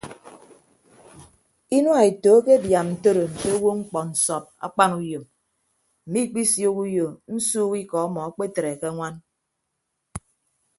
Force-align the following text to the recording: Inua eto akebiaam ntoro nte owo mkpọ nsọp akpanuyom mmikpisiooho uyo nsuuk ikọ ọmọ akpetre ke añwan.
Inua 1.77 1.99
eto 2.11 2.31
akebiaam 2.39 2.87
ntoro 2.93 3.23
nte 3.33 3.47
owo 3.57 3.69
mkpọ 3.79 3.99
nsọp 4.11 4.43
akpanuyom 4.65 5.23
mmikpisiooho 6.07 6.81
uyo 6.87 7.07
nsuuk 7.35 7.71
ikọ 7.81 7.97
ọmọ 8.07 8.19
akpetre 8.27 8.71
ke 8.79 8.85
añwan. 8.91 9.15